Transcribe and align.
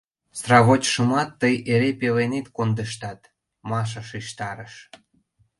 Сравочшымат 0.39 1.29
тый 1.41 1.55
эре 1.73 1.91
пеленет 1.99 2.47
кондыштат,— 2.55 3.21
Маша 3.69 4.01
шижтарыш. 4.09 4.73